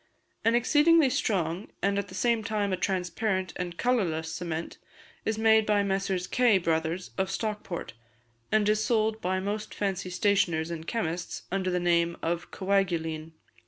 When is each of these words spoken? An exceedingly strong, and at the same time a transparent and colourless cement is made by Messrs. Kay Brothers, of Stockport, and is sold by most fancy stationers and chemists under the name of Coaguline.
An 0.43 0.55
exceedingly 0.55 1.11
strong, 1.11 1.67
and 1.83 1.99
at 1.99 2.07
the 2.07 2.15
same 2.15 2.43
time 2.43 2.73
a 2.73 2.75
transparent 2.75 3.53
and 3.55 3.77
colourless 3.77 4.33
cement 4.33 4.79
is 5.25 5.37
made 5.37 5.63
by 5.67 5.83
Messrs. 5.83 6.25
Kay 6.25 6.57
Brothers, 6.57 7.11
of 7.19 7.29
Stockport, 7.29 7.93
and 8.51 8.67
is 8.67 8.83
sold 8.83 9.21
by 9.21 9.39
most 9.39 9.75
fancy 9.75 10.09
stationers 10.09 10.71
and 10.71 10.87
chemists 10.87 11.43
under 11.51 11.69
the 11.69 11.79
name 11.79 12.17
of 12.23 12.49
Coaguline. 12.49 13.33